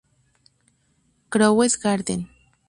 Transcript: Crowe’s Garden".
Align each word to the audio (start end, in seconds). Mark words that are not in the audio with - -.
Crowe’s 1.29 1.75
Garden". 1.77 2.27